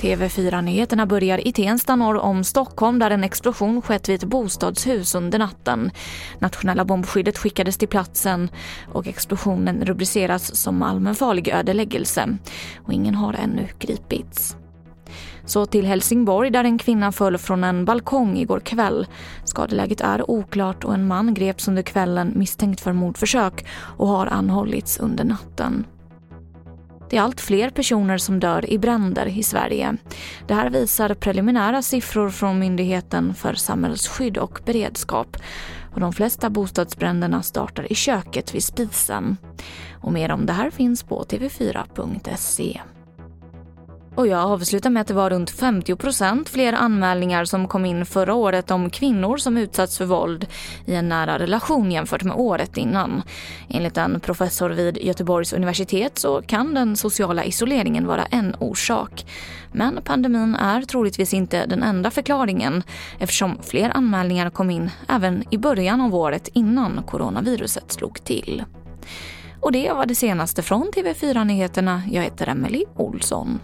[0.00, 5.38] TV4-nyheterna börjar i Tensta norr om Stockholm där en explosion skett vid ett bostadshus under
[5.38, 5.90] natten.
[6.38, 8.48] Nationella bombskyddet skickades till platsen
[8.92, 12.38] och explosionen rubriceras som allmänfarlig ödeläggelse.
[12.84, 14.56] Och ingen har ännu gripits.
[15.46, 19.06] Så till Helsingborg där en kvinna föll från en balkong igår kväll.
[19.44, 23.66] Skadeläget är oklart och en man greps under kvällen misstänkt för mordförsök
[23.96, 25.84] och har anhållits under natten.
[27.10, 29.96] Det är allt fler personer som dör i bränder i Sverige.
[30.46, 35.36] Det här visar preliminära siffror från Myndigheten för samhällsskydd och beredskap.
[35.94, 39.36] Och de flesta bostadsbränderna startar i köket vid spisen.
[40.00, 42.80] Och mer om det här finns på tv4.se.
[44.16, 48.34] Och jag avslutar med att det var runt 50% fler anmälningar som kom in förra
[48.34, 50.46] året om kvinnor som utsatts för våld
[50.84, 53.22] i en nära relation jämfört med året innan.
[53.68, 59.26] Enligt en professor vid Göteborgs universitet så kan den sociala isoleringen vara en orsak.
[59.72, 62.82] Men pandemin är troligtvis inte den enda förklaringen
[63.18, 68.64] eftersom fler anmälningar kom in även i början av året innan coronaviruset slog till.
[69.60, 72.02] Och det var det senaste från TV4 Nyheterna.
[72.10, 73.60] Jag heter Emily Olsson.